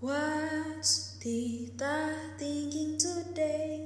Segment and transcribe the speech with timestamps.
[0.00, 3.84] What's Tita thinking today?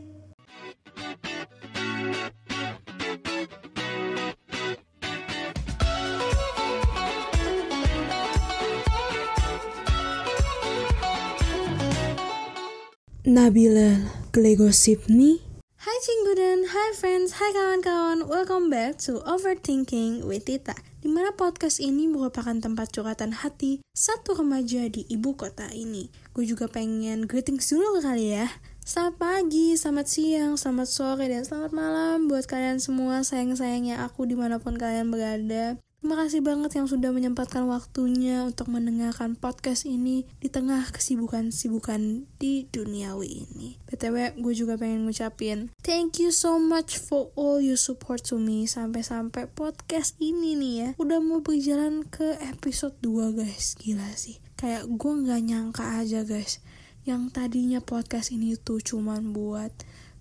[13.26, 15.42] Nabila Glegosip nih
[15.82, 22.08] Hai Cinggudan, friends, hai kawan-kawan Welcome back to Overthinking with Tita Di mana podcast ini
[22.08, 26.08] merupakan tempat curhatan hati Satu remaja di ibu kota ini.
[26.32, 28.48] Gue juga pengen greetings dulu kali ya.
[28.80, 34.32] Selamat pagi, selamat siang, selamat sore, dan selamat malam Buat kalian semua sayang-sayangnya aku di
[34.32, 40.28] mana pun kalian berada Terima kasih banget yang sudah menyempatkan waktunya untuk mendengarkan podcast ini
[40.36, 43.80] di tengah kesibukan-sibukan di duniawi ini.
[43.88, 48.68] BTW, gue juga pengen ngucapin thank you so much for all your support to me
[48.68, 53.72] sampai-sampai podcast ini nih ya udah mau berjalan ke episode 2 guys.
[53.80, 54.36] Gila sih.
[54.60, 56.60] Kayak gue nggak nyangka aja guys.
[57.08, 59.72] Yang tadinya podcast ini tuh cuman buat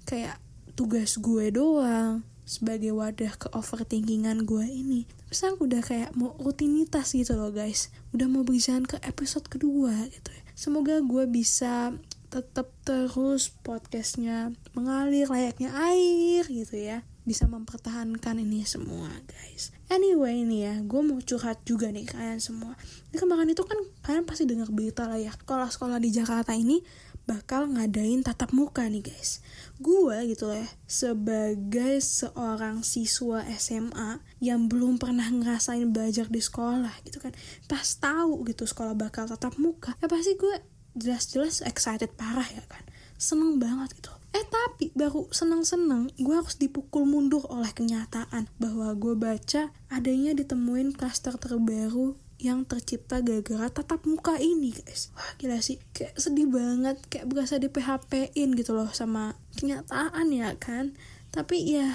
[0.07, 0.39] kayak
[0.79, 7.33] tugas gue doang sebagai wadah ke overthinkingan gue ini sekarang udah kayak mau rutinitas gitu
[7.35, 7.89] loh guys.
[8.15, 10.43] Udah mau berjalan ke episode kedua gitu ya.
[10.53, 11.91] Semoga gue bisa
[12.33, 17.05] tetap terus podcastnya mengalir layaknya air gitu ya.
[17.25, 19.73] Bisa mempertahankan ini semua guys.
[19.89, 22.73] Anyway ini ya gue mau curhat juga nih kalian semua.
[23.13, 26.81] Ini kemarin itu kan kalian pasti dengar berita lah ya sekolah-sekolah di Jakarta ini
[27.23, 29.39] bakal ngadain tatap muka nih guys.
[29.79, 37.23] Gue gitu ya sebagai seorang siswa SMA yang belum pernah ngerasain belajar di sekolah gitu
[37.23, 37.31] kan
[37.71, 40.55] pas tahu gitu sekolah bakal tatap muka ya pasti gue
[40.93, 42.83] jelas-jelas excited parah ya kan.
[43.17, 44.11] Seneng banget gitu.
[44.33, 50.97] Eh tapi baru seneng-seneng gue harus dipukul mundur oleh kenyataan bahwa gue baca adanya ditemuin
[50.97, 55.13] klaster terbaru yang tercipta gara-gara tatap muka ini guys.
[55.15, 55.79] Wah gila sih.
[55.95, 60.97] Kayak sedih banget kayak berasa di PHP-in gitu loh sama kenyataan ya kan?
[61.29, 61.87] Tapi ya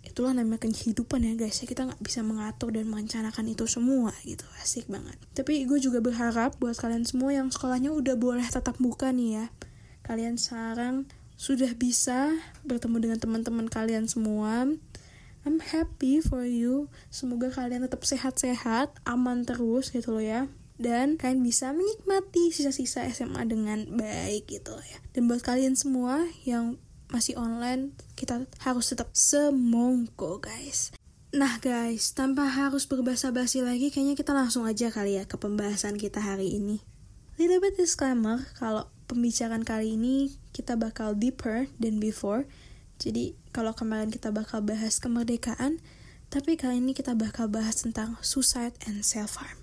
[0.00, 1.60] itulah namanya kehidupan ya guys.
[1.60, 4.46] Ya kita nggak bisa mengatur dan merencanakan itu semua gitu.
[4.64, 5.20] Asik banget.
[5.36, 9.46] Tapi gue juga berharap buat kalian semua yang sekolahnya udah boleh tatap muka nih ya.
[10.06, 11.06] Kalian sekarang
[11.40, 12.36] sudah bisa
[12.68, 14.68] bertemu dengan teman-teman kalian semua
[15.48, 16.92] I'm happy for you.
[17.08, 20.52] Semoga kalian tetap sehat-sehat, aman terus gitu loh ya.
[20.80, 24.98] Dan kalian bisa menikmati sisa-sisa SMA dengan baik gitu loh ya.
[25.12, 26.80] Dan buat kalian semua yang
[27.12, 30.94] masih online, kita harus tetap semongko guys.
[31.30, 35.94] Nah guys, tanpa harus berbahasa basi lagi, kayaknya kita langsung aja kali ya ke pembahasan
[35.94, 36.82] kita hari ini.
[37.38, 42.50] Little bit disclaimer, kalau pembicaraan kali ini kita bakal deeper than before,
[43.00, 45.80] jadi kalau kemarin kita bakal bahas kemerdekaan,
[46.28, 49.56] tapi kali ini kita bakal bahas tentang suicide and self-harm.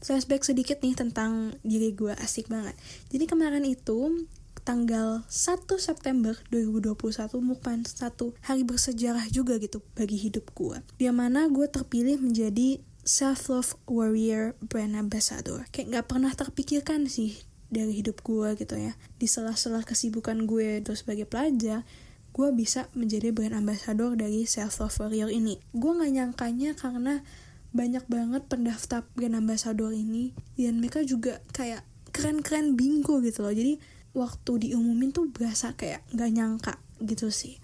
[0.00, 2.72] Flashback sedikit nih tentang diri gue, asik banget.
[3.12, 4.24] Jadi kemarin itu,
[4.64, 6.94] tanggal 1 September 2021
[7.42, 10.80] merupakan satu hari bersejarah juga gitu bagi hidup gue.
[10.96, 15.66] Di mana gue terpilih menjadi self-love warrior brand ambassador.
[15.74, 17.36] Kayak gak pernah terpikirkan sih
[17.68, 18.96] dari hidup gue gitu ya.
[19.16, 21.84] Di sela-sela kesibukan gue itu sebagai pelajar,
[22.30, 25.58] gue bisa menjadi brand ambassador dari self love warrior ini.
[25.74, 27.22] Gue nggak nyangkanya karena
[27.70, 33.54] banyak banget pendaftar brand ambassador ini dan mereka juga kayak keren-keren bingo gitu loh.
[33.54, 33.78] Jadi
[34.14, 37.58] waktu diumumin tuh berasa kayak nggak nyangka gitu sih.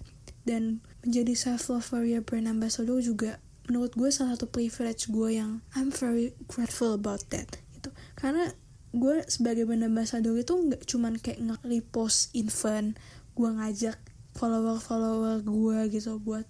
[0.47, 5.59] Dan menjadi self love warrior brand ambassador juga menurut gue salah satu privilege gue yang
[5.75, 7.91] I'm very grateful about that gitu.
[8.15, 8.47] Karena
[8.95, 12.95] gue sebagai brand ambassador itu nggak cuman kayak nge-repost event
[13.35, 13.99] gue ngajak
[14.37, 16.45] follower-follower gue gitu buat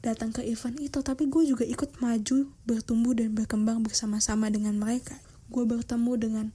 [0.00, 1.04] datang ke event itu.
[1.04, 5.20] Tapi gue juga ikut maju bertumbuh dan berkembang bersama-sama dengan mereka.
[5.52, 6.46] Gue bertemu dengan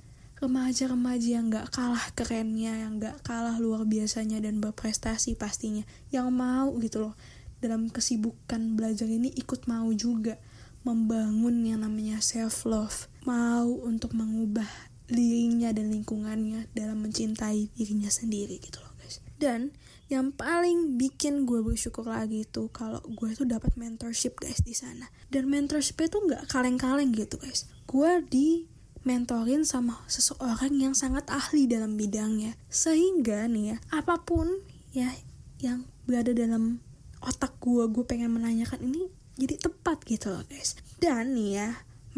[0.41, 5.85] remaja-remaja yang gak kalah kerennya yang gak kalah luar biasanya dan berprestasi pastinya.
[6.09, 7.15] Yang mau gitu loh
[7.61, 10.41] dalam kesibukan belajar ini ikut mau juga
[10.81, 14.65] membangun yang namanya self love mau untuk mengubah
[15.05, 19.21] dirinya dan lingkungannya dalam mencintai dirinya sendiri gitu loh guys.
[19.37, 19.69] Dan
[20.11, 25.07] yang paling bikin gue bersyukur lagi itu kalau gue tuh dapat mentorship guys di sana.
[25.31, 27.71] Dan mentorship itu nggak kaleng-kaleng gitu guys.
[27.87, 28.67] Gue di
[29.07, 32.59] mentorin sama seseorang yang sangat ahli dalam bidangnya.
[32.67, 34.51] Sehingga nih ya apa pun
[34.91, 35.15] ya
[35.63, 36.83] yang berada dalam
[37.23, 39.07] otak gue gue pengen menanyakan ini
[39.39, 40.75] jadi tepat gitu loh guys.
[40.99, 41.69] Dan nih ya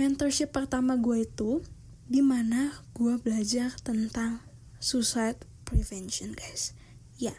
[0.02, 1.62] mentorship pertama gue itu
[2.10, 4.42] di mana gue belajar tentang
[4.82, 6.74] suicide prevention guys.
[7.22, 7.38] Ya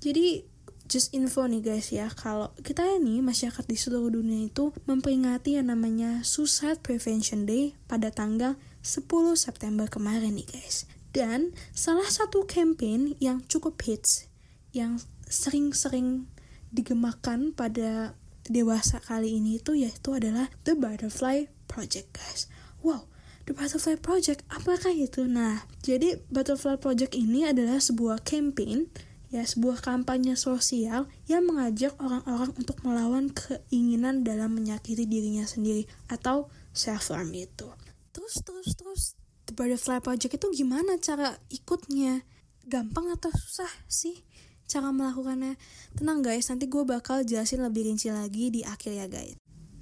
[0.00, 0.48] jadi
[0.90, 5.70] just info nih guys ya, kalau kita ini masyarakat di seluruh dunia itu memperingati yang
[5.70, 9.06] namanya Suicide Prevention Day pada tanggal 10
[9.38, 10.90] September kemarin nih guys.
[11.14, 14.26] Dan salah satu campaign yang cukup hits,
[14.74, 14.98] yang
[15.30, 16.26] sering-sering
[16.74, 18.18] digemakan pada
[18.50, 22.50] dewasa kali ini itu yaitu adalah The Butterfly Project guys.
[22.82, 23.06] Wow,
[23.46, 25.30] The Butterfly Project apakah itu?
[25.30, 28.90] Nah, jadi Butterfly Project ini adalah sebuah campaign
[29.30, 36.50] ya sebuah kampanye sosial yang mengajak orang-orang untuk melawan keinginan dalam menyakiti dirinya sendiri atau
[36.74, 37.70] self harm itu.
[38.10, 39.02] Terus terus terus
[39.46, 42.26] The Butterfly Project itu gimana cara ikutnya?
[42.66, 44.18] Gampang atau susah sih
[44.66, 45.58] cara melakukannya?
[45.94, 49.38] Tenang guys, nanti gue bakal jelasin lebih rinci lagi di akhir ya guys.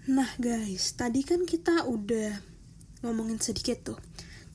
[0.08, 2.32] Nah guys, tadi kan kita udah
[3.04, 3.98] ngomongin sedikit tuh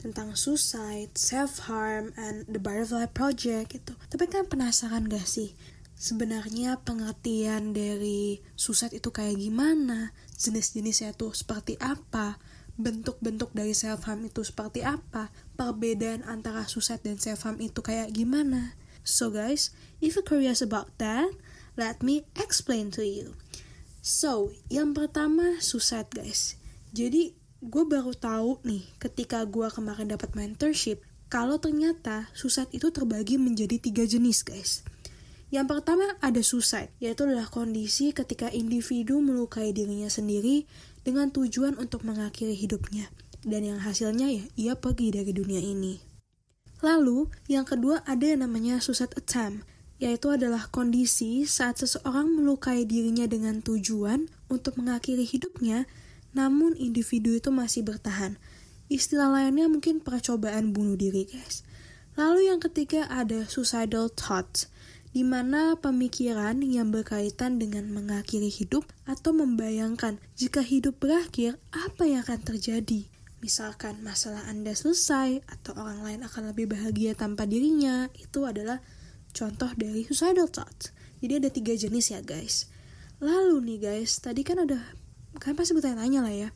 [0.04, 3.96] tentang suicide, self-harm, and the butterfly project gitu.
[4.12, 5.56] Tapi kan penasaran gak sih?
[5.96, 10.12] Sebenarnya pengertian dari suicide itu kayak gimana?
[10.36, 12.36] Jenis-jenisnya tuh seperti apa?
[12.74, 18.10] bentuk-bentuk dari self harm itu seperti apa, perbedaan antara susah dan self harm itu kayak
[18.14, 18.74] gimana.
[19.06, 19.70] So guys,
[20.02, 21.30] if you're curious about that,
[21.78, 23.38] let me explain to you.
[24.04, 26.60] So, yang pertama suicide guys.
[26.92, 31.00] Jadi gue baru tahu nih ketika gue kemarin dapat mentorship
[31.32, 34.84] kalau ternyata suicide itu terbagi menjadi tiga jenis guys.
[35.48, 40.66] Yang pertama ada suicide, yaitu adalah kondisi ketika individu melukai dirinya sendiri
[41.06, 43.08] dengan tujuan untuk mengakhiri hidupnya,
[43.46, 46.02] dan yang hasilnya ya ia pergi dari dunia ini.
[46.82, 49.64] Lalu, yang kedua ada yang namanya suicide attempt,
[50.02, 55.86] yaitu adalah kondisi saat seseorang melukai dirinya dengan tujuan untuk mengakhiri hidupnya,
[56.34, 58.42] namun individu itu masih bertahan.
[58.92, 61.66] Istilah lainnya mungkin percobaan bunuh diri, guys.
[62.14, 64.70] Lalu yang ketiga ada suicidal thoughts,
[65.14, 72.22] di mana pemikiran yang berkaitan dengan mengakhiri hidup atau membayangkan jika hidup berakhir, apa yang
[72.26, 73.10] akan terjadi.
[73.42, 78.82] Misalkan masalah Anda selesai atau orang lain akan lebih bahagia tanpa dirinya, itu adalah
[79.34, 80.94] contoh dari suicidal thoughts.
[81.20, 82.70] Jadi ada tiga jenis ya guys.
[83.24, 84.80] Lalu nih guys, tadi kan ada,
[85.44, 86.50] kalian pasti bertanya-tanya lah ya,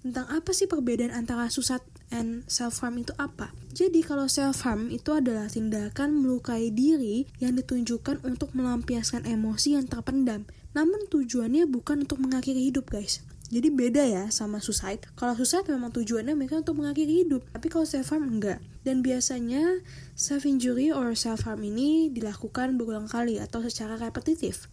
[0.00, 3.52] tentang apa sih perbedaan antara susat and self harm itu apa?
[3.76, 9.84] Jadi kalau self harm itu adalah tindakan melukai diri yang ditunjukkan untuk melampiaskan emosi yang
[9.84, 10.48] terpendam.
[10.72, 13.20] Namun tujuannya bukan untuk mengakhiri hidup, guys.
[13.46, 15.06] Jadi beda ya sama suicide.
[15.14, 18.58] Kalau suicide memang tujuannya mereka untuk mengakhiri hidup, tapi kalau self harm enggak.
[18.82, 19.84] Dan biasanya
[20.16, 24.66] self injury or self harm ini dilakukan berulang kali atau secara repetitif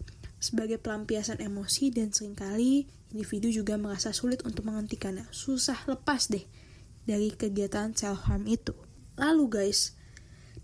[0.44, 2.84] sebagai pelampiasan emosi dan sering kali
[3.16, 5.24] individu juga merasa sulit untuk menghentikannya.
[5.32, 6.44] Susah lepas deh
[7.08, 8.76] dari kegiatan self harm itu.
[9.16, 9.96] Lalu guys,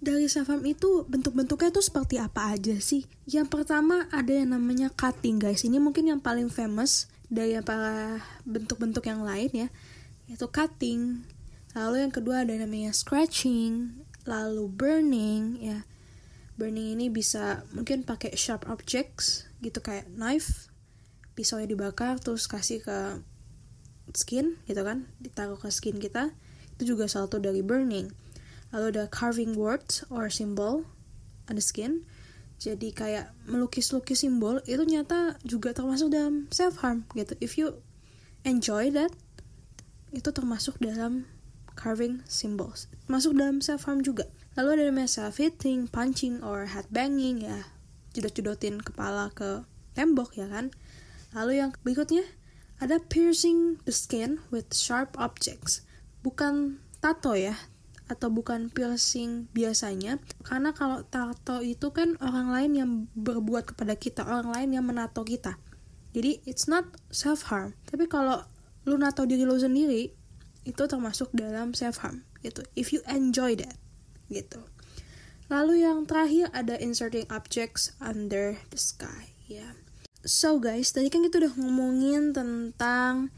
[0.04, 3.08] dari self harm itu bentuk-bentuknya tuh seperti apa aja sih?
[3.24, 5.64] Yang pertama ada yang namanya cutting guys.
[5.64, 9.68] Ini mungkin yang paling famous dari para bentuk-bentuk yang lain ya.
[10.28, 11.24] Yaitu cutting.
[11.72, 15.88] Lalu yang kedua ada yang namanya scratching, lalu burning ya.
[16.60, 20.68] Burning ini bisa mungkin pakai sharp objects gitu kayak knife
[21.40, 23.24] pisau yang dibakar terus kasih ke
[24.12, 26.36] skin gitu kan ditaruh ke skin kita
[26.76, 28.12] itu juga salah satu dari burning.
[28.76, 30.88] Lalu ada carving words or symbol
[31.52, 32.08] on the skin.
[32.60, 37.36] Jadi kayak melukis-lukis simbol itu nyata juga termasuk dalam self harm gitu.
[37.40, 37.84] If you
[38.44, 39.12] enjoy that
[40.12, 41.28] itu termasuk dalam
[41.76, 42.92] carving symbols.
[43.08, 44.28] Masuk dalam self harm juga
[44.60, 47.64] lalu ada namanya self hitting punching or head banging ya.
[48.12, 49.64] Jedot-jedotin kepala ke
[49.96, 50.76] tembok ya kan?
[51.32, 52.28] Lalu yang berikutnya
[52.84, 55.88] ada piercing the skin with sharp objects.
[56.28, 57.56] Bukan tato ya
[58.12, 60.20] atau bukan piercing biasanya.
[60.44, 65.24] Karena kalau tato itu kan orang lain yang berbuat kepada kita orang lain yang menato
[65.24, 65.56] kita.
[66.12, 66.84] Jadi it's not
[67.16, 68.44] self harm tapi kalau
[68.84, 70.12] lu nato diri lu sendiri
[70.68, 72.60] itu termasuk dalam self harm gitu.
[72.76, 73.80] If you enjoy that
[74.32, 74.64] gitu
[75.50, 79.34] Lalu yang terakhir ada inserting objects under the sky.
[79.50, 79.66] Ya.
[79.66, 79.74] Yeah.
[80.22, 83.34] So guys, tadi kan kita udah ngomongin tentang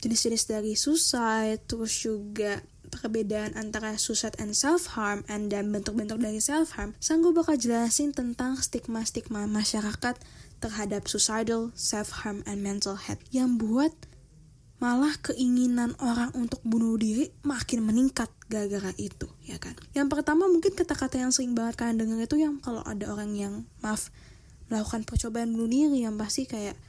[0.00, 6.96] jenis-jenis dari suicide, terus juga perbedaan antara suicide and self-harm, and dan bentuk-bentuk dari self-harm.
[6.96, 10.16] Sang gue bakal jelasin tentang stigma-stigma masyarakat
[10.64, 13.92] terhadap suicidal, self-harm, and mental health yang buat
[14.80, 19.76] malah keinginan orang untuk bunuh diri makin meningkat gara-gara itu ya kan?
[19.92, 23.68] Yang pertama mungkin kata-kata yang sering banget kalian dengar itu yang kalau ada orang yang
[23.84, 24.08] maaf
[24.72, 26.80] melakukan percobaan bunuh diri yang pasti kayak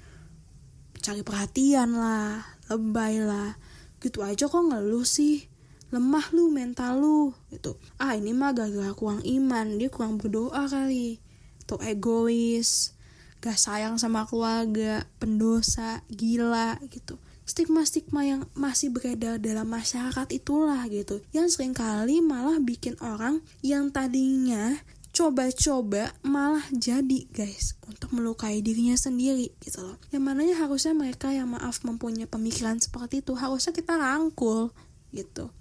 [1.03, 2.39] cari perhatian lah
[2.71, 3.59] lebay lah.
[3.99, 5.51] Gitu aja kok ngeluh sih.
[5.91, 7.75] Lemah lu mental lu gitu.
[7.99, 11.19] Ah ini mah gara-gara kurang iman dia kurang berdoa kali.
[11.67, 12.95] Tuh egois
[13.41, 17.17] gak sayang sama keluarga pendosa gila gitu
[17.51, 21.19] stigma-stigma yang masih beredar dalam masyarakat itulah gitu.
[21.35, 24.79] Yang sering kali malah bikin orang yang tadinya
[25.11, 29.99] coba-coba malah jadi guys untuk melukai dirinya sendiri gitu loh.
[30.15, 34.71] Yang mananya harusnya mereka yang maaf mempunyai pemikiran seperti itu harusnya kita rangkul
[35.11, 35.51] gitu.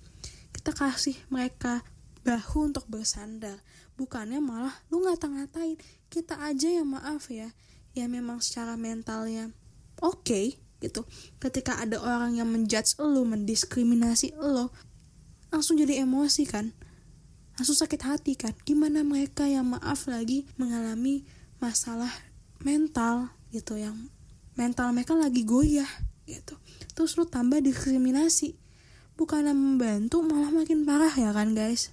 [0.54, 1.82] Kita kasih mereka
[2.23, 3.59] bahu untuk bersandar.
[3.99, 7.50] Bukannya malah lu ngata-ngatain kita aja yang maaf ya.
[7.90, 9.50] Ya memang secara mentalnya
[9.99, 10.47] oke okay,
[10.80, 11.04] gitu.
[11.38, 14.72] Ketika ada orang yang menjudge lo mendiskriminasi lo
[15.52, 16.72] langsung jadi emosi kan?
[17.60, 18.56] Langsung sakit hati kan?
[18.64, 21.28] Gimana mereka yang maaf lagi mengalami
[21.60, 22.10] masalah
[22.64, 24.08] mental gitu yang
[24.56, 25.88] mental mereka lagi goyah
[26.25, 26.56] gitu.
[26.96, 28.56] Terus lu tambah diskriminasi.
[29.20, 31.92] Bukannya membantu malah makin parah ya kan guys?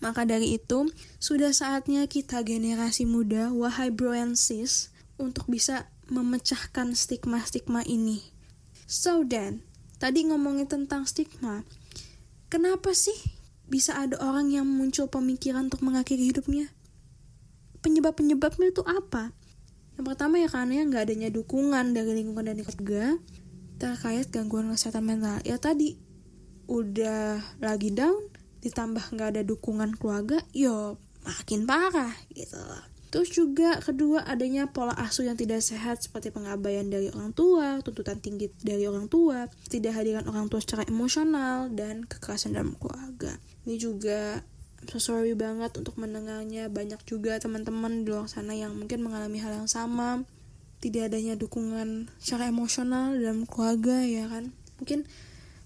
[0.00, 0.88] Maka dari itu
[1.20, 4.88] sudah saatnya kita generasi muda wahai bro and sis
[5.20, 8.20] untuk bisa memecahkan stigma-stigma ini
[8.84, 9.62] so then
[9.96, 11.62] tadi ngomongin tentang stigma
[12.50, 13.40] kenapa sih
[13.70, 16.74] bisa ada orang yang muncul pemikiran untuk mengakhiri hidupnya?
[17.80, 19.30] Penyebab-penyebabnya itu apa?
[19.94, 23.16] Yang pertama ya karena nggak adanya dukungan dari lingkungan dan keluarga
[23.78, 25.38] terkait gangguan kesehatan mental.
[25.46, 25.96] Ya tadi
[26.66, 28.28] udah lagi down,
[28.60, 32.84] ditambah nggak ada dukungan keluarga, yo makin parah gitu loh.
[33.10, 38.22] Terus juga kedua adanya pola asuh yang tidak sehat seperti pengabaian dari orang tua, tuntutan
[38.22, 43.34] tinggi dari orang tua, tidak hadiran orang tua secara emosional, dan kekerasan dalam keluarga.
[43.66, 44.46] Ini juga
[44.86, 46.70] so sorry banget untuk mendengarnya.
[46.70, 50.22] Banyak juga teman-teman di luar sana yang mungkin mengalami hal yang sama.
[50.78, 54.54] Tidak adanya dukungan secara emosional dalam keluarga ya kan?
[54.78, 55.04] Mungkin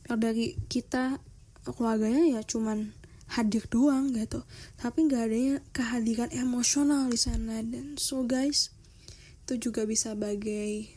[0.08, 1.20] dari kita
[1.62, 2.96] keluarganya ya cuman
[3.30, 4.44] hadir doang gitu.
[4.76, 7.60] Tapi nggak adanya kehadiran emosional di sana.
[7.64, 8.74] Dan so guys
[9.44, 10.88] itu juga bisa sebagai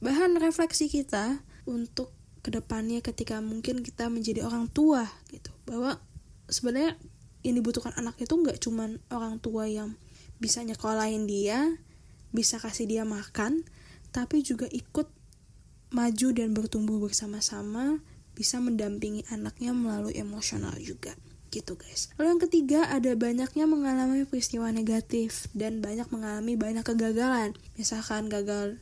[0.00, 2.12] bahan refleksi kita untuk
[2.44, 5.50] ke depannya ketika mungkin kita menjadi orang tua gitu.
[5.64, 5.98] Bahwa
[6.46, 6.94] sebenarnya
[7.46, 9.94] yang dibutuhkan anak itu nggak cuman orang tua yang
[10.42, 11.78] bisa nyekolahin dia
[12.34, 13.64] bisa kasih dia makan
[14.10, 15.08] tapi juga ikut
[15.94, 18.02] maju dan bertumbuh bersama-sama
[18.36, 21.14] bisa mendampingi anaknya melalui emosional juga
[21.50, 22.10] gitu guys.
[22.18, 27.54] Lalu yang ketiga ada banyaknya mengalami peristiwa negatif dan banyak mengalami banyak kegagalan.
[27.78, 28.80] Misalkan gagal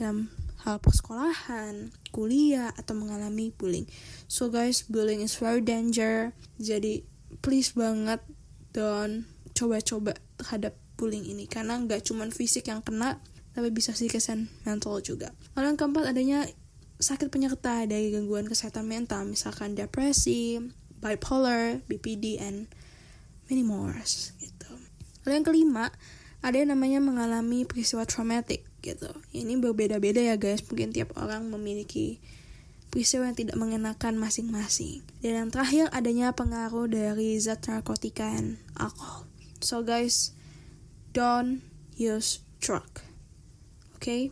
[0.00, 0.32] dalam
[0.64, 3.88] hal persekolahan, kuliah atau mengalami bullying.
[4.28, 6.36] So guys, bullying is very danger.
[6.60, 7.04] Jadi
[7.40, 8.20] please banget
[8.76, 9.26] don't
[9.56, 13.18] coba-coba terhadap bullying ini karena nggak cuma fisik yang kena
[13.50, 15.34] tapi bisa sih kesan mental juga.
[15.58, 16.40] Lalu yang keempat adanya
[17.00, 20.60] sakit penyerta dari gangguan kesehatan mental misalkan depresi,
[21.00, 22.68] bipolar, BPD, and
[23.48, 23.96] many more
[24.38, 24.70] gitu.
[25.26, 25.86] Lalu yang kelima,
[26.40, 29.10] ada yang namanya mengalami peristiwa traumatik gitu.
[29.36, 32.20] Ini berbeda-beda ya guys, mungkin tiap orang memiliki
[32.88, 35.04] peristiwa yang tidak mengenakan masing-masing.
[35.20, 39.28] Dan yang terakhir adanya pengaruh dari zat narkotika dan alkohol.
[39.60, 40.32] So guys,
[41.12, 41.60] don't
[42.00, 42.88] use drug.
[43.96, 44.02] Oke?
[44.02, 44.22] Okay?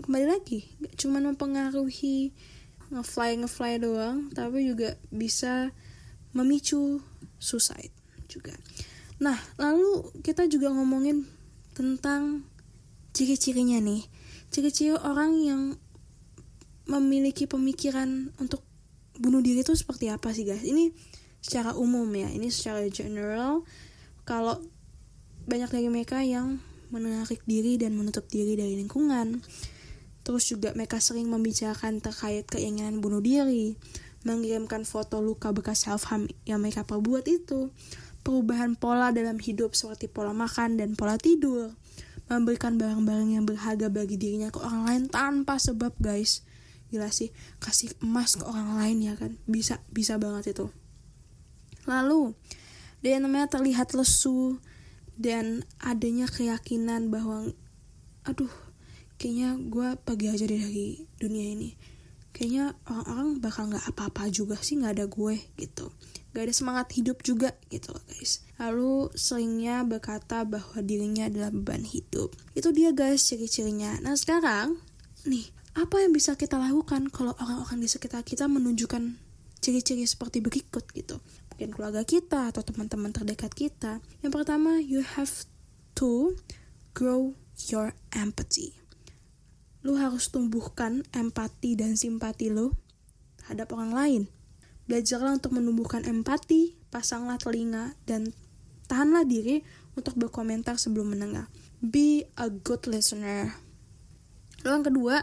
[0.00, 2.32] Kembali lagi, gak cuma mempengaruhi
[2.90, 5.70] ngefly ngefly doang tapi juga bisa
[6.34, 6.98] memicu
[7.38, 7.94] suicide
[8.26, 8.54] juga.
[9.22, 11.26] Nah lalu kita juga ngomongin
[11.74, 12.46] tentang
[13.14, 14.06] ciri-cirinya nih.
[14.50, 15.62] Ciri-ciri orang yang
[16.90, 18.66] memiliki pemikiran untuk
[19.18, 20.66] bunuh diri itu seperti apa sih guys?
[20.66, 20.90] Ini
[21.40, 23.62] secara umum ya ini secara general.
[24.26, 24.58] Kalau
[25.46, 26.58] banyak dari mereka yang
[26.90, 29.38] menarik diri dan menutup diri dari lingkungan
[30.30, 33.74] Terus juga mereka sering membicarakan terkait keinginan bunuh diri,
[34.22, 37.74] mengirimkan foto luka bekas self-harm yang mereka perbuat itu,
[38.22, 41.74] perubahan pola dalam hidup seperti pola makan dan pola tidur,
[42.30, 46.46] memberikan barang-barang yang berharga bagi dirinya ke orang lain tanpa sebab guys.
[46.94, 49.34] Gila sih, kasih emas ke orang lain ya kan.
[49.50, 50.70] Bisa, bisa banget itu.
[51.90, 52.38] Lalu,
[53.02, 54.62] dia namanya terlihat lesu
[55.18, 57.50] dan adanya keyakinan bahwa
[58.22, 58.69] aduh
[59.20, 61.70] kayaknya gue pergi aja dari dunia ini.
[62.32, 65.92] Kayaknya orang-orang bakal nggak apa-apa juga sih nggak ada gue gitu.
[66.30, 68.46] Gak ada semangat hidup juga gitu loh guys.
[68.56, 72.32] Lalu seringnya berkata bahwa dirinya adalah beban hidup.
[72.54, 73.98] Itu dia guys ciri-cirinya.
[74.00, 74.78] Nah sekarang
[75.26, 79.18] nih apa yang bisa kita lakukan kalau orang-orang di sekitar kita menunjukkan
[79.58, 81.18] ciri-ciri seperti berikut gitu?
[81.52, 83.98] Mungkin keluarga kita atau teman-teman terdekat kita.
[84.22, 85.44] Yang pertama you have
[85.98, 86.38] to
[86.94, 87.34] grow
[87.68, 88.79] your empathy
[89.80, 92.76] lu harus tumbuhkan empati dan simpati lu
[93.40, 94.22] terhadap orang lain.
[94.84, 98.34] Belajarlah untuk menumbuhkan empati, pasanglah telinga, dan
[98.90, 99.62] tahanlah diri
[99.94, 101.46] untuk berkomentar sebelum mendengar.
[101.80, 103.54] Be a good listener.
[104.66, 105.16] Lalu yang kedua,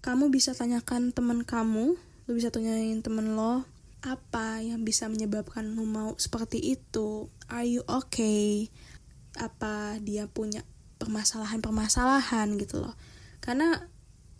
[0.00, 3.68] kamu bisa tanyakan teman kamu lu bisa tanyain temen lo
[4.00, 8.72] apa yang bisa menyebabkan lu mau seperti itu are you okay
[9.36, 10.64] apa dia punya
[10.96, 12.96] permasalahan-permasalahan gitu loh
[13.40, 13.88] karena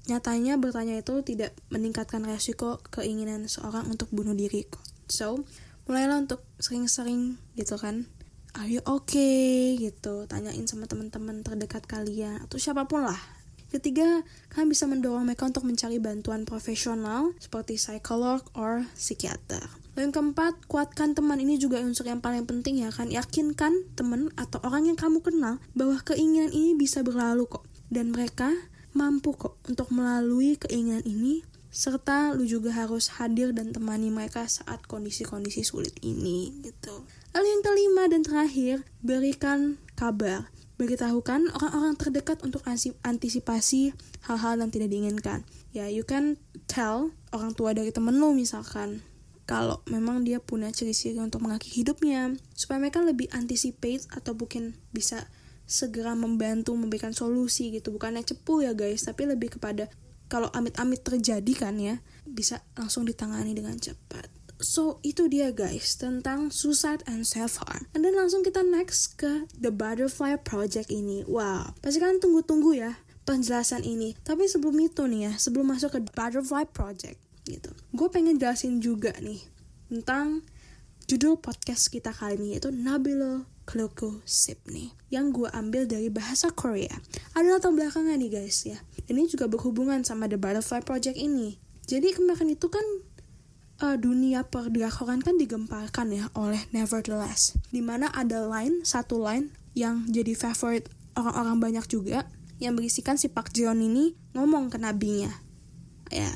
[0.08, 4.64] nyatanya bertanya itu tidak meningkatkan resiko keinginan seorang untuk bunuh diri
[5.10, 5.44] so
[5.84, 8.08] mulailah untuk sering-sering gitu kan
[8.56, 13.20] are you okay gitu tanyain sama teman-teman terdekat kalian atau siapa pun lah
[13.70, 19.62] Ketiga, kalian bisa mendorong mereka untuk mencari bantuan profesional seperti psikolog or psikiater.
[19.94, 23.14] Lalu yang keempat, kuatkan teman ini juga unsur yang paling penting ya kan.
[23.14, 27.62] Yakinkan teman atau orang yang kamu kenal bahwa keinginan ini bisa berlalu kok.
[27.86, 28.50] Dan mereka
[28.92, 34.82] mampu kok untuk melalui keinginan ini serta lu juga harus hadir dan temani mereka saat
[34.90, 37.06] kondisi-kondisi sulit ini gitu.
[37.30, 42.64] Lalu yang kelima dan terakhir, berikan kabar beritahukan orang-orang terdekat untuk
[43.04, 43.92] antisipasi
[44.24, 45.44] hal-hal yang tidak diinginkan.
[45.76, 49.04] Ya, you can tell orang tua dari temen lo misalkan
[49.44, 55.26] kalau memang dia punya ciri-ciri untuk mengakhiri hidupnya supaya mereka lebih anticipate atau mungkin bisa
[55.70, 59.86] segera membantu memberikan solusi gitu bukannya cepu ya guys tapi lebih kepada
[60.26, 66.52] kalau amit-amit terjadi kan ya bisa langsung ditangani dengan cepat So, itu dia guys tentang
[66.52, 67.88] suicide and self-harm.
[67.96, 71.24] Dan langsung kita next ke The Butterfly Project ini.
[71.24, 74.12] Wow, pasti kalian tunggu-tunggu ya penjelasan ini.
[74.20, 77.16] Tapi sebelum itu nih ya, sebelum masuk ke Butterfly Project
[77.48, 77.72] gitu.
[77.96, 79.40] Gue pengen jelasin juga nih
[79.88, 80.44] tentang
[81.08, 86.90] judul podcast kita kali ini yaitu Nabilo Kloko Sipni yang gue ambil dari bahasa Korea.
[87.38, 88.82] Ada latar belakangnya nih guys ya.
[89.06, 91.54] Ini juga berhubungan sama The Butterfly Project ini.
[91.86, 92.82] Jadi kemarin itu kan
[93.86, 97.54] uh, dunia perdrakoran kan digemparkan ya oleh Nevertheless.
[97.70, 102.26] Di mana ada line, satu line yang jadi favorit orang-orang banyak juga
[102.58, 105.30] yang berisikan si Park Jeon ini ngomong ke nabinya
[106.10, 106.28] ya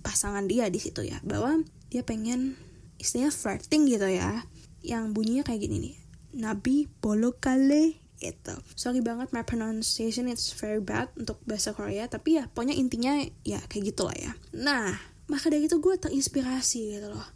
[0.00, 1.60] pasangan dia di situ ya bahwa
[1.92, 2.56] dia pengen
[2.96, 4.48] istilahnya flirting gitu ya
[4.80, 5.96] yang bunyinya kayak gini nih
[6.36, 12.36] nabi bolo kale itu sorry banget my pronunciation it's very bad untuk bahasa Korea tapi
[12.42, 13.14] ya pokoknya intinya
[13.46, 14.34] ya kayak gitulah ya.
[14.58, 14.98] Nah
[15.30, 17.28] maka dari itu gue terinspirasi gitu loh.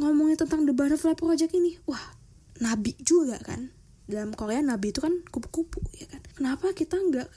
[0.00, 2.16] Ngomongin tentang The Butterfly Project ini wah
[2.64, 3.68] nabi juga kan.
[4.08, 6.24] Dalam Korea nabi itu kan kupu-kupu ya kan?
[6.40, 7.28] Kenapa kita nggak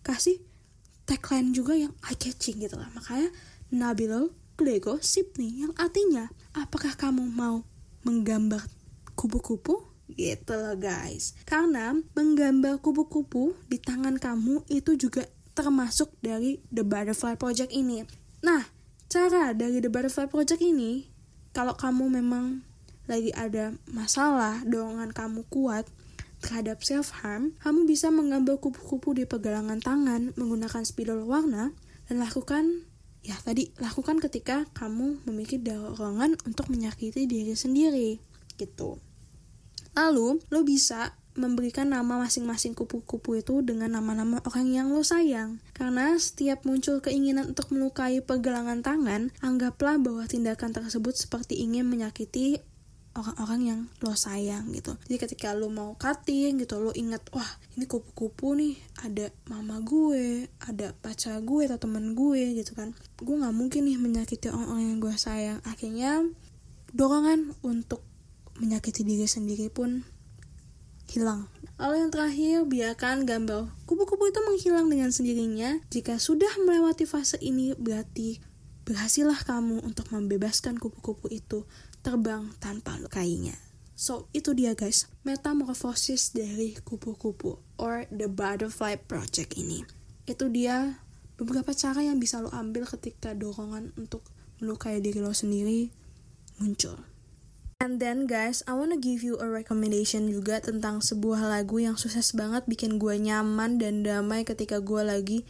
[0.00, 0.40] kasih
[1.04, 2.88] tagline juga yang eye catching gitu lah?
[2.96, 3.28] Makanya
[3.68, 7.66] Nabilo Lego Sipni yang artinya apakah kamu mau
[8.06, 8.62] menggambar
[9.18, 11.36] kupu-kupu gitu loh guys.
[11.44, 18.04] Karena menggambar kupu-kupu di tangan kamu itu juga termasuk dari The Butterfly Project ini.
[18.44, 18.64] Nah
[19.12, 21.08] cara dari The Butterfly Project ini,
[21.52, 22.64] kalau kamu memang
[23.10, 25.84] lagi ada masalah, dorongan kamu kuat
[26.42, 31.70] terhadap self-harm, kamu bisa menggambar kupu-kupu di pergelangan tangan menggunakan spidol warna
[32.10, 32.88] dan lakukan
[33.22, 38.18] ya tadi lakukan ketika kamu memiliki dorongan untuk menyakiti diri sendiri.
[38.58, 38.98] Gitu.
[39.92, 45.64] Lalu lo bisa memberikan nama masing-masing kupu-kupu itu dengan nama-nama orang yang lo sayang.
[45.72, 52.60] Karena setiap muncul keinginan untuk melukai pergelangan tangan, anggaplah bahwa tindakan tersebut seperti ingin menyakiti
[53.12, 54.96] orang-orang yang lo sayang gitu.
[55.08, 60.48] Jadi ketika lo mau cutting gitu, lo ingat, wah ini kupu-kupu nih, ada mama gue,
[60.64, 62.96] ada pacar gue atau temen gue gitu kan.
[63.20, 65.58] Gue nggak mungkin nih menyakiti orang-orang yang gue sayang.
[65.64, 66.24] Akhirnya
[66.92, 68.04] dorongan untuk
[68.60, 70.04] menyakiti diri sendiri pun
[71.08, 71.48] hilang.
[71.76, 75.80] Lalu yang terakhir, biarkan gambar kupu-kupu itu menghilang dengan sendirinya.
[75.92, 78.40] Jika sudah melewati fase ini, berarti
[78.82, 81.68] berhasillah kamu untuk membebaskan kupu-kupu itu
[82.02, 83.54] terbang tanpa lukainya.
[83.92, 89.86] So, itu dia guys, metamorfosis dari kupu-kupu or the butterfly project ini.
[90.26, 90.98] Itu dia
[91.38, 94.26] beberapa cara yang bisa lo ambil ketika dorongan untuk
[94.58, 95.90] melukai diri lo sendiri
[96.58, 96.98] muncul.
[97.82, 102.30] And then guys, I wanna give you a recommendation juga tentang sebuah lagu yang sukses
[102.30, 105.42] banget bikin gue nyaman dan damai ketika gue lagi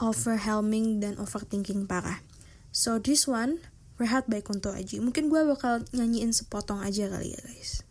[0.00, 2.24] overwhelming dan overthinking parah.
[2.72, 3.60] So this one,
[4.00, 4.96] Rehat by Kunto Aji.
[5.04, 7.84] Mungkin gue bakal nyanyiin sepotong aja kali ya guys.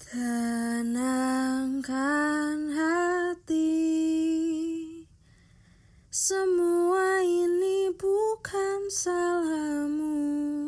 [0.00, 0.96] Tenangkan
[2.72, 3.68] hati
[6.08, 10.59] Semua ini bukan salahmu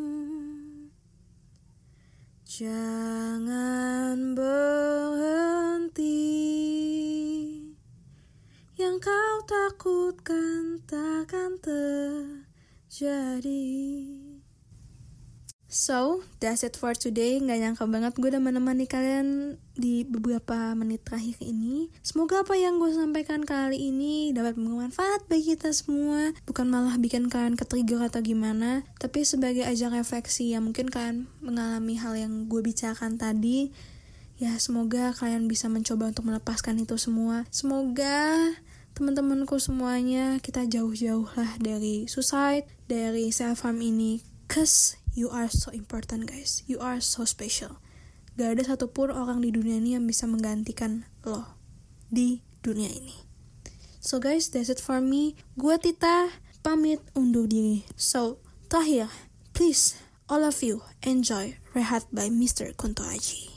[2.52, 6.20] Jangan berhenti.
[8.76, 13.56] Yang kau takutkan takkan terjadi
[15.72, 17.40] So, that's it for today.
[17.40, 21.88] Nggak nyangka banget gue udah menemani kalian di beberapa menit terakhir ini.
[22.04, 26.36] Semoga apa yang gue sampaikan kali ini dapat bermanfaat bagi kita semua.
[26.44, 31.96] Bukan malah bikin kalian ketrigger atau gimana, tapi sebagai ajang refleksi yang mungkin kalian mengalami
[31.96, 33.72] hal yang gue bicarakan tadi.
[34.36, 37.48] Ya, semoga kalian bisa mencoba untuk melepaskan itu semua.
[37.48, 38.36] Semoga
[38.92, 44.20] teman-temanku semuanya kita jauh-jauh lah dari suicide, dari self harm ini.
[44.52, 46.64] Cause You are so important guys.
[46.64, 47.76] You are so special.
[48.40, 51.44] Gak ada satupun orang di dunia ini yang bisa menggantikan lo
[52.08, 53.12] di dunia ini.
[54.00, 55.36] So guys, that's it for me.
[55.60, 56.32] Gua Tita,
[56.64, 57.84] pamit undur diri.
[57.94, 58.40] So,
[58.72, 59.12] terakhir,
[59.52, 60.00] please,
[60.32, 62.72] all of you, enjoy Rehat by Mr.
[62.72, 63.51] Kunto Aji.